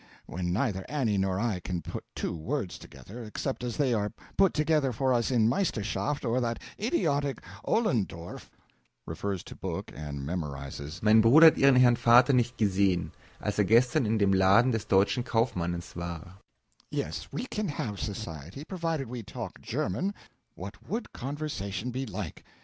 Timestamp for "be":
21.91-22.07